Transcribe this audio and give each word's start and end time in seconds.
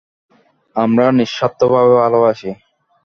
আমরা 0.75 1.05
নিঃস্বার্থভাবে 1.17 1.93
ভালোবাসি। 2.01 2.49